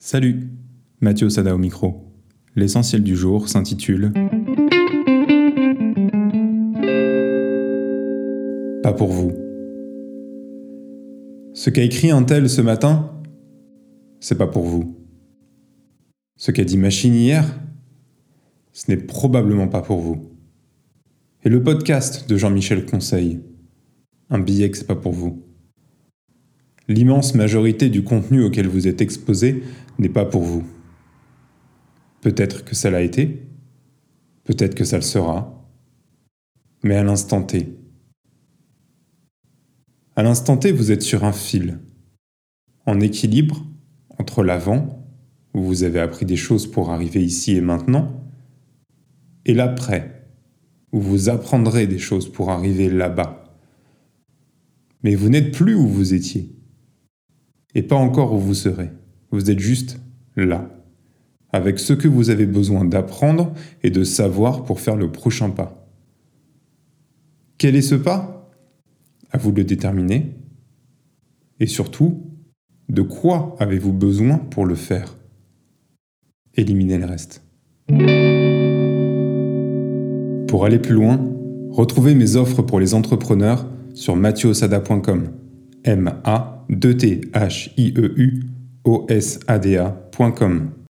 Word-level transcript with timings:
Salut, 0.00 0.48
Mathieu 1.00 1.28
Sada 1.28 1.52
au 1.52 1.58
micro. 1.58 2.14
L'essentiel 2.54 3.02
du 3.02 3.16
jour 3.16 3.48
s'intitule 3.48 4.12
Pas 8.84 8.92
pour 8.92 9.10
vous. 9.10 9.32
Ce 11.52 11.68
qu'a 11.70 11.82
écrit 11.82 12.12
un 12.12 12.22
tel 12.22 12.48
ce 12.48 12.60
matin, 12.60 13.12
c'est 14.20 14.38
pas 14.38 14.46
pour 14.46 14.66
vous. 14.66 14.96
Ce 16.36 16.52
qu'a 16.52 16.62
dit 16.62 16.78
Machine 16.78 17.14
hier, 17.14 17.58
ce 18.72 18.92
n'est 18.92 18.98
probablement 18.98 19.66
pas 19.66 19.82
pour 19.82 19.98
vous. 19.98 20.30
Et 21.42 21.48
le 21.48 21.60
podcast 21.64 22.30
de 22.30 22.36
Jean-Michel 22.36 22.86
Conseil, 22.86 23.40
un 24.30 24.38
billet 24.38 24.70
que 24.70 24.78
c'est 24.78 24.86
pas 24.86 24.94
pour 24.94 25.12
vous. 25.12 25.42
L'immense 26.90 27.34
majorité 27.34 27.90
du 27.90 28.02
contenu 28.02 28.42
auquel 28.42 28.66
vous 28.66 28.88
êtes 28.88 29.02
exposé 29.02 29.62
n'est 29.98 30.08
pas 30.08 30.24
pour 30.24 30.42
vous. 30.42 30.64
Peut-être 32.22 32.64
que 32.64 32.74
ça 32.74 32.90
l'a 32.90 33.02
été, 33.02 33.46
peut-être 34.44 34.74
que 34.74 34.84
ça 34.84 34.96
le 34.96 35.02
sera, 35.02 35.68
mais 36.82 36.96
à 36.96 37.04
l'instant 37.04 37.42
T. 37.42 37.76
À 40.16 40.22
l'instant 40.22 40.56
T, 40.56 40.72
vous 40.72 40.90
êtes 40.90 41.02
sur 41.02 41.24
un 41.24 41.32
fil, 41.32 41.78
en 42.86 43.00
équilibre 43.00 43.66
entre 44.18 44.42
l'avant, 44.42 45.06
où 45.52 45.62
vous 45.62 45.82
avez 45.82 46.00
appris 46.00 46.24
des 46.24 46.36
choses 46.36 46.68
pour 46.68 46.90
arriver 46.90 47.22
ici 47.22 47.54
et 47.54 47.60
maintenant, 47.60 48.24
et 49.44 49.52
l'après, 49.52 50.26
où 50.92 51.00
vous 51.00 51.28
apprendrez 51.28 51.86
des 51.86 51.98
choses 51.98 52.32
pour 52.32 52.50
arriver 52.50 52.88
là-bas. 52.88 53.44
Mais 55.02 55.14
vous 55.14 55.28
n'êtes 55.28 55.52
plus 55.52 55.74
où 55.74 55.86
vous 55.86 56.14
étiez 56.14 56.57
et 57.74 57.82
pas 57.82 57.96
encore 57.96 58.32
où 58.32 58.38
vous 58.38 58.54
serez. 58.54 58.90
Vous 59.30 59.50
êtes 59.50 59.58
juste 59.58 60.00
là, 60.36 60.70
avec 61.50 61.78
ce 61.78 61.92
que 61.92 62.08
vous 62.08 62.30
avez 62.30 62.46
besoin 62.46 62.84
d'apprendre 62.84 63.52
et 63.82 63.90
de 63.90 64.04
savoir 64.04 64.64
pour 64.64 64.80
faire 64.80 64.96
le 64.96 65.12
prochain 65.12 65.50
pas. 65.50 65.86
Quel 67.58 67.76
est 67.76 67.82
ce 67.82 67.94
pas? 67.96 68.50
À 69.30 69.38
vous 69.38 69.52
de 69.52 69.58
le 69.58 69.64
déterminer. 69.64 70.34
Et 71.60 71.66
surtout, 71.66 72.22
de 72.88 73.02
quoi 73.02 73.56
avez-vous 73.58 73.92
besoin 73.92 74.38
pour 74.38 74.64
le 74.64 74.74
faire? 74.74 75.16
Éliminez 76.54 76.98
le 76.98 77.04
reste. 77.04 77.42
Pour 80.48 80.64
aller 80.64 80.78
plus 80.78 80.94
loin, 80.94 81.20
retrouvez 81.70 82.14
mes 82.14 82.36
offres 82.36 82.62
pour 82.62 82.80
les 82.80 82.94
entrepreneurs 82.94 83.66
sur 83.92 84.16
mathieuosada.com. 84.16 85.32
M-A 85.84 86.57
2 86.68 86.94
t 86.94 87.20
h 87.32 87.70
i 87.76 87.86
e 87.96 88.06
u 88.84 88.92
o 88.92 89.06
s 89.08 89.38
a 89.46 89.58
d 89.58 89.76
acom 89.78 90.78